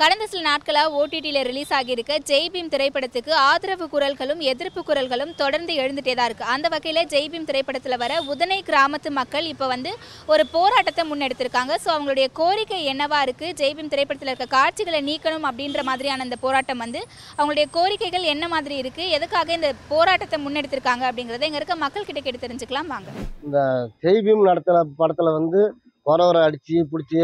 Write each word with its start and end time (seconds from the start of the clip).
கடந்த 0.00 0.24
சில 0.30 0.40
நாட்களாக 0.46 0.96
ஓடிடியில் 1.00 1.38
ரிலீஸ் 1.48 1.72
ஆகியிருக்க. 1.78 2.12
ஜெய்பீம் 2.30 2.70
திரைப்படத்துக்கு 2.72 3.32
ஆதரவு 3.50 3.86
குரல்களும் 3.92 4.40
எதிர்ப்பு 4.52 4.80
குரல்களும் 4.88 5.32
தொடர்ந்து 5.42 5.72
எழுந்துட்டே 5.82 6.14
தான் 6.18 6.28
இருக்குது 6.28 6.50
அந்த 6.54 6.66
வகையில் 6.74 7.00
ஜெய்பீம் 7.12 7.46
திரைப்படத்தில் 7.50 7.96
வர 8.02 8.14
உதனை 8.32 8.58
கிராமத்து 8.70 9.10
மக்கள் 9.18 9.46
இப்போ 9.52 9.66
வந்து 9.74 9.90
ஒரு 10.32 10.44
போராட்டத்தை 10.56 11.04
முன்னெடுத்திருக்காங்க. 11.10 11.74
ஸோ 11.84 11.90
அவங்களுடைய 11.94 12.26
கோரிக்கை 12.40 12.80
என்னவா 12.92 13.20
இருக்குது 13.26 13.54
ஜெய்பீம் 13.60 13.92
திரைப்படத்தில் 13.94 14.32
இருக்க 14.32 14.48
காட்சிகளை 14.56 15.02
நீக்கணும் 15.10 15.48
அப்படின்ற 15.50 15.82
மாதிரியான 15.90 16.26
அந்த 16.28 16.38
போராட்டம் 16.44 16.82
வந்து 16.84 17.02
அவங்களுடைய 17.38 17.68
கோரிக்கைகள் 17.78 18.30
என்ன 18.34 18.48
மாதிரி 18.56 18.76
இருக்குது 18.82 19.14
எதுக்காக 19.18 19.54
இந்த 19.60 19.72
போராட்டத்தை 19.94 20.38
முன்னெடுத்திருக்காங்க 20.46 21.06
அப்படிங்கிறத 21.10 21.50
இங்கே 21.50 21.62
இருக்க 21.62 21.78
மக்கள் 21.86 22.08
கிட்ட 22.10 22.20
கேட்டு 22.20 22.44
தெரிஞ்சுக்கலாம். 22.46 22.92
வாங்க. 22.96 23.08
இந்த 23.46 23.58
ஜெய்பீம் 24.04 24.46
நடத்தின 24.50 24.84
படத்தில் 25.02 25.36
வந்து 25.40 25.62
குறவரை 26.06 26.40
அடித்து 26.46 26.76
பிடிச்சி 26.92 27.18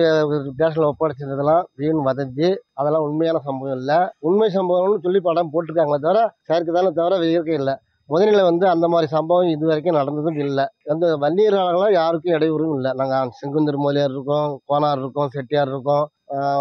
ஸ்டேஷனில் 0.55 0.91
ஒப்படைச்சிருந்ததெல்லாம் 0.91 1.65
வீண் 1.81 2.01
வதந்தி. 2.09 2.49
அதெல்லாம் 2.81 3.07
உண்மையான 3.09 3.39
சம்பவம் 3.49 3.77
இல்லை. 3.81 3.99
உண்மை 4.29 4.49
சம்பவம்னு 4.59 5.05
சொல்லி 5.07 5.21
படம் 5.29 5.53
போட்டிருக்காங்களே 5.55 6.01
தவிர 6.07 6.21
செயற்கை 6.49 6.73
தானே 6.79 6.93
தவிர 7.01 7.19
இயற்கை 7.33 7.57
இல்லை. 7.61 7.75
முதலில் 8.09 8.47
வந்து 8.51 8.65
அந்த 8.75 8.87
மாதிரி 8.93 9.09
சம்பவம் 9.17 9.51
இது 9.55 9.65
வரைக்கும் 9.71 9.99
நடந்ததும் 10.01 10.41
இல்லை. 10.47 10.65
எந்த 10.93 11.05
வன்னியர்களால் 11.25 11.99
யாருக்கும் 12.01 12.35
இடையூறும் 12.37 12.75
இல்லை. 12.79 12.93
நாங்கள் 13.01 13.35
செங்குந்தர் 13.41 13.85
மொழியார் 13.85 14.15
இருக்கோம் 14.17 14.49
கோனார் 14.71 15.03
இருக்கோம் 15.05 15.31
செட்டியார் 15.37 15.71
இருக்கோம் 15.75 16.07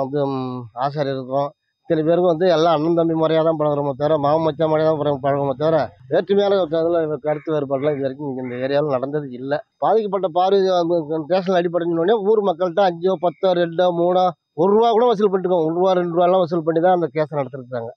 வந்து 0.02 0.20
ஆசாரியர் 0.86 1.18
இருக்கோம். 1.20 1.50
சில 1.90 2.02
பேருக்கு 2.08 2.32
வந்து 2.32 2.48
எல்லாம் 2.56 2.76
அண்ணன் 2.78 2.98
தம்பி 2.98 3.16
முறையாக 3.20 3.44
தான் 3.48 3.60
பழகிறோமோ 3.60 3.92
தவிர 4.00 4.18
மாமன் 4.24 4.44
மச்சான் 4.48 4.72
முறையாக 4.72 4.90
தான் 4.90 5.22
பழகிறோமோ 5.24 5.54
தவிர 5.62 5.78
வேற்றுமையான 6.12 6.58
இதில் 6.58 7.24
கருத்து 7.28 7.50
வேறுபாடுலாம் 7.54 7.96
இது 7.96 8.06
வரைக்கும் 8.06 8.42
இந்த 8.44 8.54
ஏரியாவில் 8.66 8.96
நடந்தது 8.96 9.28
இல்லை. 9.40 9.58
பாதிக்கப்பட்ட 9.84 10.28
பார்வை 10.38 10.60
ஸ்டேஷனில் 11.24 11.60
அடிப்படைஞ்சோடனே 11.60 12.16
ஊர் 12.30 12.42
மக்கள்கிட்ட 12.50 12.84
அஞ்சோ 12.90 13.14
பத்தோ 13.26 13.52
ரெண்டோ 13.62 13.88
மூணோ 14.02 14.26
ஒரு 14.62 14.72
ரூபா 14.76 14.90
கூட 14.98 15.06
வசூல் 15.12 15.32
பண்ணிட்டுருக்கோம். 15.32 15.66
ஒரு 15.68 15.74
ரூபா 15.80 15.92
ரெண்டு 16.00 16.14
ரூபாலாம் 16.16 16.44
வசூல் 16.44 16.66
பண்ணி 16.68 16.82
தான் 16.86 16.98
அந்த 16.98 17.08
கேஸை 17.16 17.34
நடத்திருக்காங்க 17.40 17.90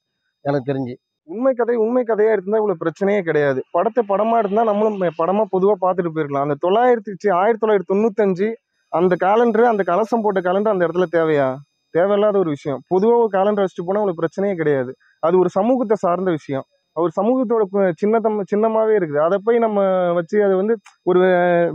எனக்கு 0.44 0.68
தெரிஞ்சு. 0.70 0.94
உண்மை 1.28 1.52
கதை 1.58 1.74
உண்மை 1.84 2.02
கதையாக 2.10 2.36
இருந்தால் 2.36 2.60
இவ்வளோ 2.60 2.76
பிரச்சனையே 2.82 3.20
கிடையாது. 3.28 3.60
படத்தை 3.76 4.02
படமாக 4.12 4.40
இருந்தால் 4.42 4.68
நம்மளும் 4.70 4.96
படமாக 5.20 5.46
பொதுவாக 5.54 5.78
பார்த்துட்டு 5.84 6.12
போயிருக்கலாம். 6.14 6.46
அந்த 6.46 6.56
தொள்ளாயிரத்தி 6.64 7.28
ஆயிரத்தி 7.40 7.62
தொள்ளாயிரத்தி 7.64 7.92
தொண்ணூத்தஞ்சு 7.92 8.48
அந்த 8.92 9.14
காலண்டரு 9.26 9.66
அந்த 9.72 9.82
கலசம் 9.90 10.24
போட்ட 10.24 10.40
காலண்டர் 10.46 10.74
அந்த 10.74 10.86
இடத்துல 10.86 11.08
தேவையா? 11.18 11.50
தேவையில்லாத 11.94 12.36
ஒரு 12.38 12.50
விஷயம். 12.56 12.80
பொதுவாக 12.88 13.22
ஒரு 13.24 13.32
காலண்டர் 13.36 13.64
வச்சுட்டு 13.64 13.86
போனால் 13.88 14.02
உங்களுக்கு 14.02 14.22
பிரச்சனையே 14.22 14.54
கிடையாது. 14.60 14.92
அது 15.22 15.34
ஒரு 15.38 15.50
சமூகத்தை 15.58 15.96
சார்ந்த 16.04 16.30
விஷயம். 16.30 16.66
ஒரு 16.96 17.12
சமூகத்தோட 17.18 17.64
சின்னத்தம் 18.02 18.38
சின்னமாகவே 18.52 18.94
இருக்குது. 19.00 19.20
அதை 19.26 19.36
போய் 19.46 19.58
நம்ம 19.58 19.78
வச்சு 20.18 20.38
அதை 20.46 20.54
வந்து 20.62 20.74
ஒரு 21.10 21.20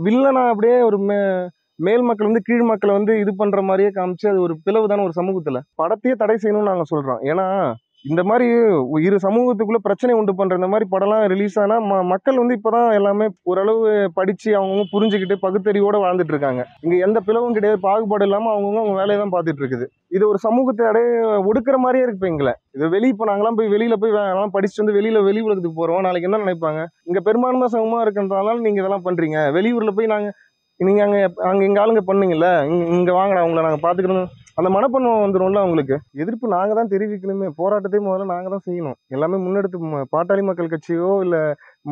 வில்லனா 0.06 0.42
அப்படியே 0.52 0.76
ஒரு 0.90 0.98
மே 1.08 1.18
மேல் 1.78 2.04
மக்கள் 2.08 2.28
வந்து 2.28 2.42
கீழ் 2.46 2.64
மக்களை 2.70 2.92
வந்து 2.98 3.12
இது 3.22 3.32
பண்ணுற 3.40 3.60
மாதிரியே 3.62 3.90
காமிச்சு 3.96 4.26
அது 4.30 4.40
ஒரு 4.46 4.54
பிளவு 4.64 4.86
தானே 4.92 5.02
ஒரு 5.08 5.14
சமூகத்தில். 5.18 5.58
படத்தையே 5.82 6.14
தடை 6.22 6.36
செய்யணும்னு 6.42 6.70
நாங்கள் 6.70 6.90
சொல்கிறோம் 6.92 7.20
ஏன்னா 7.30 7.46
இந்த 8.04 8.24
மாதிரி 8.24 8.46
இரு 9.00 9.16
சமூகத்துக்குள்ள 9.22 9.76
பிரச்சனை 9.78 10.14
உண்டு 10.14 10.34
பண்ற 10.34 10.54
இந்த 10.54 10.66
மாதிரி 10.66 10.88
படம்லாம் 10.90 11.26
ரிலீஸ் 11.26 11.58
ஆனா 11.58 11.76
ம- 11.80 12.04
மக்கள் 12.04 12.38
வந்து 12.38 12.54
இப்பதான் 12.54 12.92
எல்லாமே 12.92 13.26
ஓரளவு 13.42 13.80
படிச்சு 14.14 14.56
அவங்கவுங்க 14.56 14.84
புரிஞ்சுக்கிட்டு 14.92 15.36
பகுத்தறிவோட 15.42 15.96
வாழ்ந்துட்டு 15.96 16.34
இருக்காங்க. 16.34 16.62
இங்க 16.80 16.96
எந்த 17.06 17.20
பிளவும் 17.26 17.52
கிடையாது. 17.52 17.80
பாகுபாடு 17.80 18.24
இல்லாம 18.24 18.50
அவங்கவுங்க 18.50 18.78
அவங்க 18.78 18.96
வேலையை 18.96 19.18
தான் 19.22 19.34
பார்த்துட்டு 19.34 19.62
இருக்குது. 19.62 19.86
இது 20.08 20.28
ஒரு 20.28 20.38
சமூகத்தை 20.38 20.86
அடைய 20.86 21.08
ஒடுக்குற 21.44 21.76
மாதிரியே 21.76 22.04
இருக்கு 22.04 22.26
எங்களை 22.26 22.54
இது 22.74 22.88
வெளியே 22.88 23.10
இப்போ 23.10 23.26
நாங்களாம் 23.26 23.54
போய் 23.54 23.68
வெளியில 23.68 23.94
போய் 23.96 24.12
வேலாம் 24.12 24.34
எல்லாம் 24.34 24.54
படிச்சுட்டு 24.54 24.84
வந்து 24.84 24.98
வெளியில 24.98 25.22
வெளி 25.22 25.40
உலகத்துக்கு 25.40 25.80
போறோம். 25.80 26.00
நாளைக்கு 26.00 26.28
என்ன 26.30 26.44
நினைப்பாங்க? 26.44 26.80
இங்க 27.04 27.20
பெரும்பான்மை 27.20 27.68
சமூகமா 27.72 28.00
இருக்கின்றதுனால 28.00 28.58
நீங்க 28.60 28.80
இதெல்லாம் 28.80 29.04
பண்றீங்க. 29.04 29.38
வெளியூர்ல 29.58 29.90
போய் 29.90 30.06
நாங்க 30.06 30.30
நீங்க 30.80 31.02
அங்க 31.02 31.18
அங்க 31.42 31.64
எங்க 31.64 31.80
ஆளுங்க 31.82 32.02
பண்ணீங்கல்ல 32.06 32.48
இங்க 32.96 33.12
வாங்கடா 33.12 33.42
உங்களை 33.42 33.62
நாங்க 33.62 33.80
பார்த்துக்கணும். 33.84 34.28
அந்த 34.58 34.68
மனப்பண்பம் 34.74 35.20
வந்துடும்ல 35.24 35.60
அவங்களுக்கு 35.62 35.96
எதிர்ப்பு 36.22 36.46
நாங்கள் 36.54 36.78
தான் 36.78 36.90
தெரிவிக்கணுமே. 36.92 37.48
போராட்டத்தையும் 37.60 38.06
முதல்ல 38.08 38.24
நாங்கள் 38.32 38.54
தான் 38.54 38.64
செய்யணும். 38.68 38.96
எல்லாமே 39.14 39.36
முன்னெடுத்து 39.44 39.78
பாட்டாளி 40.14 40.42
மக்கள் 40.48 40.70
கட்சியோ 40.72 41.10
இல்லை 41.24 41.42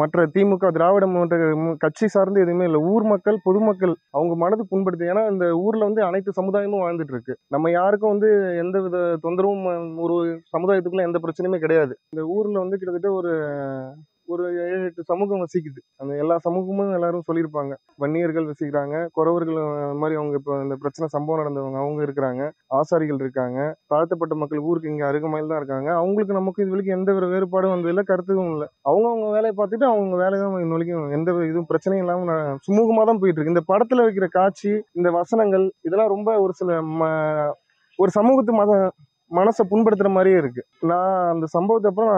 மற்ற 0.00 0.24
திமுக 0.34 0.70
திராவிட 0.76 1.06
முன்னேற்ற 1.12 1.36
கட்சி 1.84 2.06
சார்ந்து 2.14 2.42
எதுவுமே 2.44 2.66
இல்லை. 2.70 2.80
ஊர் 2.92 3.06
மக்கள் 3.12 3.38
பொதுமக்கள் 3.46 3.94
அவங்க 4.16 4.34
மனது 4.42 4.64
புண்படுத்து 4.72 5.10
ஏன்னா 5.12 5.24
இந்த 5.34 5.46
ஊரில் 5.64 5.86
வந்து 5.88 6.02
அனைத்து 6.08 6.36
சமுதாயமும் 6.40 6.84
வாழ்ந்துட்டு 6.84 7.16
இருக்கு 7.16 7.36
நம்ம 7.56 7.72
யாருக்கும் 7.78 8.14
வந்து 8.14 8.30
எந்த 8.64 8.76
வித 8.86 8.96
தொந்தரவும் 9.26 9.64
ஒரு 10.06 10.16
சமுதாயத்துக்குள்ள 10.56 11.08
எந்த 11.10 11.20
பிரச்சனையுமே 11.24 11.60
கிடையாது. 11.66 11.94
இந்த 12.12 12.24
ஊரில் 12.36 12.62
வந்து 12.64 12.78
கிட்டத்தட்ட 12.80 13.10
ஒரு 13.20 13.32
ஒரு 14.26 14.44
ஏழு 14.64 14.84
எட்டு 14.84 15.02
சமூகம் 15.04 15.42
வசிக்குது. 15.42 15.80
அந்த 15.96 16.12
எல்லா 16.16 16.38
சமூகமும் 16.38 16.92
எல்லாரும் 16.92 17.26
சொல்லியிருப்பாங்க. 17.28 17.72
வன்னியர்கள் 18.02 18.46
வசிக்கிறாங்க 18.46 18.96
குறவர்கள் 19.12 19.58
மாதிரி 20.00 20.16
அவங்க 20.20 20.36
இப்போ 20.40 20.54
இந்த 20.62 20.76
பிரச்சனை 20.76 21.08
சம்பவம் 21.08 21.40
நடந்தவங்க 21.40 21.78
அவங்க 21.78 22.00
இருக்கிறாங்க 22.02 22.42
ஆசாரிகள் 22.78 23.22
இருக்காங்க 23.24 23.58
தாழ்த்தப்பட்ட 23.86 24.34
மக்கள் 24.34 24.64
ஊருக்கு 24.68 24.90
இங்கே 24.90 25.06
அருகமையில் 25.10 25.50
தான் 25.52 25.60
இருக்காங்க. 25.62 25.90
அவங்களுக்கு 26.00 26.34
நமக்கு 26.34 26.62
இது 26.62 26.70
வரைக்கும் 26.70 26.98
எந்த 26.98 27.12
ஒரு 27.14 27.28
வேறுபாடும் 27.28 27.74
வந்ததில்லை 27.74 28.04
கருத்துக்கும் 28.04 28.52
இல்லை. 28.52 28.68
அவங்க 28.82 29.06
அவங்க 29.08 29.28
வேலையை 29.30 29.54
பார்த்துட்டு 29.58 29.88
அவங்க 29.92 30.16
வேலை 30.16 30.36
தான் 30.40 30.60
இன்ன 30.60 30.76
வரைக்கும் 30.76 31.10
எந்த 31.10 31.30
இதுவும் 31.50 31.70
பிரச்சனையும் 31.72 32.04
இல்லாமல் 32.04 32.34
சுமூகமாக 32.68 33.06
தான் 33.06 33.20
போயிட்டு 33.20 33.38
இருக்கு. 33.38 33.54
இந்த 33.54 33.64
படத்தில் 33.66 34.04
வைக்கிற 34.06 34.28
காட்சி 34.30 34.72
இந்த 34.92 35.10
வசனங்கள் 35.10 35.66
இதெல்லாம் 35.82 36.14
ரொம்ப 36.16 36.30
ஒரு 36.40 36.54
சில 36.54 36.70
ம- 37.00 37.52
ஒரு 37.98 38.10
சமூகத்து 38.10 38.52
மத 38.52 38.72
மனசை 39.30 39.62
புண்படுத்துகிற 39.70 40.10
மாதிரியே 40.10 40.38
இருக்கு. 40.38 40.62
நான் 40.90 41.28
அந்த 41.32 41.46
சம்பவத்தை 41.46 41.90
அப்புறம் 41.90 42.16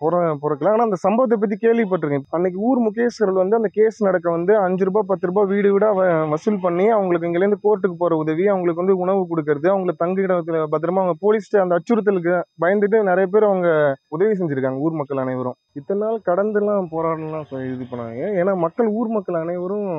நான் 0.00 0.38
புற 0.38 0.56
ஆனால் 0.60 0.78
அந்த 0.78 0.96
சம்பவத்தை 0.96 1.38
பற்றி 1.38 1.56
கேள்விப்பட்டிருக்கேன். 1.60 2.24
அன்னைக்கு 2.30 2.60
ஊர் 2.60 2.78
முகேஸ்வரர் 2.78 3.32
வந்து 3.32 3.56
அந்த 3.56 3.68
கேஸ் 3.72 4.04
நடக்க 4.04 4.30
வந்து 4.30 4.58
அஞ்சு 4.58 4.84
ரூபாய் 4.84 5.02
பத்து 5.06 5.26
ரூபாய் 5.26 5.46
வீடு 5.46 5.72
வீடாக 5.72 5.94
வ- 5.94 6.28
வசூல் 6.28 6.60
பண்ணி 6.60 6.88
அவங்களுக்கு 6.88 7.28
இங்கேருந்து 7.28 7.60
கோர்ட்டுக்கு 7.62 7.96
போகிற 7.98 8.16
உதவி 8.16 8.46
அவங்களுக்கு 8.46 8.82
வந்து 8.82 8.96
உணவு 8.96 9.26
கொடுக்கறது 9.26 9.68
அவங்களுக்கு 9.68 10.04
தங்கு 10.04 10.22
இடத்துல 10.22 10.66
பத்திரமா 10.72 11.02
அவங்க 11.02 11.16
போலீஸ்ட்டு 11.22 11.58
அந்த 11.58 11.78
அச்சுறுத்தலுக்கு 11.78 12.34
பயந்துட்டு 12.62 13.02
நிறைய 13.02 13.26
பேர் 13.26 13.42
அவங்க 13.42 13.68
உதவி 14.08 14.32
செஞ்சுருக்காங்க 14.32 14.78
ஊர் 14.78 14.92
மக்கள் 14.92 15.16
அனைவரும். 15.16 15.56
இத்தனை 15.78 16.00
நாள் 16.04 16.18
கடந்துலாம் 16.28 16.88
போராடலாம் 16.94 17.44
இது 17.74 17.84
பண்ணாங்க. 17.90 18.22
ஏன்னா 18.40 18.52
மக்கள் 18.64 18.88
ஊர் 18.98 19.10
மக்கள் 19.16 19.38
அனைவரும் 19.42 19.90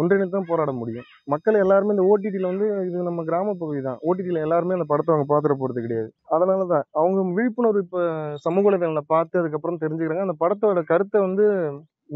ஒன்றிணைந்து 0.00 0.36
தான் 0.36 0.48
போராட 0.50 0.70
முடியும். 0.80 1.06
மக்கள் 1.34 1.60
எல்லாருமே 1.64 1.94
இந்த 1.96 2.04
ஓடிடியில் 2.10 2.50
வந்து 2.50 2.66
இது 2.88 3.06
நம்ம 3.10 3.24
கிராம 3.30 3.54
பகுதி 3.62 3.80
தான். 3.88 3.98
ஓடிடியில் 4.08 4.44
எல்லாருமே 4.46 4.76
அந்த 4.78 4.86
படத்தை 4.92 5.12
அவங்க 5.14 5.28
பார்த்துட 5.32 5.56
போகிறது 5.62 5.86
கிடையாது. 5.86 6.10
அதனால 6.36 6.66
தான் 6.74 6.84
அவங்க 7.00 7.24
விழிப்புணர்வு 7.38 7.84
இப்போ 7.86 8.02
சமூக 8.46 8.64
வலைதளங்களை 8.68 9.04
பார்த்து 9.14 9.40
அதுக்கப்புறம் 9.42 9.80
தெரிஞ்சுக்கிறாங்க. 9.84 10.26
அந்த 10.28 10.36
படத்தோட 10.44 10.82
கருத்தை 10.92 11.20
வந்து 11.26 11.46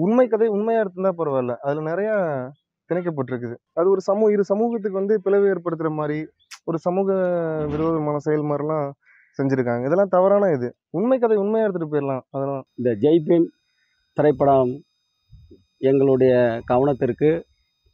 உண்மை 0.04 0.26
கதை 0.28 0.48
உண்மையாக 0.56 0.84
இருந்தா 0.86 1.12
பரவாயில்ல. 1.20 1.52
அதில் 1.66 1.88
நிறையா 1.90 2.14
திணைக்கப்பட்டிருக்குது. 2.90 3.56
அது 3.78 3.86
ஒரு 3.92 4.02
சமூக 4.08 4.34
இரு 4.34 4.42
சமூகத்துக்கு 4.50 5.00
வந்து 5.00 5.14
பிளவு 5.24 5.46
ஏற்படுத்துகிற 5.52 5.90
மாதிரி 6.00 6.18
ஒரு 6.70 6.78
சமூக 6.84 7.08
விரோதமான 7.72 8.18
செயல் 8.26 8.48
மாதிரிலாம் 8.50 8.86
செஞ்சுருக்காங்க. 9.38 9.84
இதெல்லாம் 9.88 10.14
தவறான 10.16 10.50
இது. 10.56 10.68
உண்மை 10.98 11.18
கதை 11.18 11.36
உண்மையாக 11.42 11.66
எடுத்துகிட்டு 11.66 11.94
போயிடலாம். 11.94 12.24
அதெல்லாம். 12.34 12.64
இந்த 12.78 12.90
ஜெய்பீம் 13.04 13.46
திரைப்படம் 14.16 14.72
எங்களுடைய 15.90 16.34
கவனத்திற்கு 16.70 17.30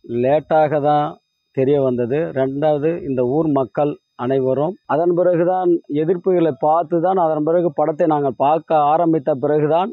லேட்டாக 0.05 0.81
தான் 0.81 1.09
தெரிய 1.57 1.77
வந்தது. 1.83 2.19
ரெண்டாவது 2.41 2.91
இந்த 3.09 3.23
ஊர் 3.37 3.49
மக்கள் 3.61 3.93
அனைவரும் 4.25 4.75
அதன் 4.87 5.15
பிறகுதான் 5.19 5.71
எதிர்ப்புகளை 6.03 6.53
பார்த்து 6.67 6.97
தான் 7.01 7.19
அதன் 7.25 7.47
பிறகு 7.49 7.69
படத்தை 7.73 8.07
நாங்கள் 8.07 8.39
பார்க்க 8.45 8.81
ஆரம்பித்த 8.93 9.31
பிறகுதான் 9.45 9.91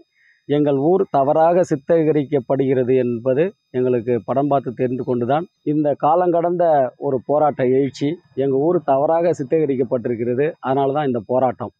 எங்கள் 0.56 0.76
ஊர் 0.76 1.02
தவறாக 1.12 1.64
சித்தரிக்கப்படுகிறது 1.70 2.94
என்பது 2.96 3.44
எங்களுக்கு 3.72 4.22
படம் 4.26 4.48
பார்த்து 4.48 4.72
தெரிந்து 4.74 5.04
கொண்டுதான். 5.04 5.46
இந்த 5.64 5.96
காலங்கடந்த 6.06 6.64
ஒரு 6.98 7.22
போராட்ட 7.26 7.68
எழுச்சி 7.68 8.08
எங்கள் 8.36 8.60
ஊர் 8.60 8.80
தவறாக 8.84 9.34
சித்தரிக்கப்பட்டிருக்கிறது. 9.40 10.52
அதனால 10.60 10.94
தான் 10.94 11.06
இந்த 11.06 11.22
போராட்டம். 11.26 11.74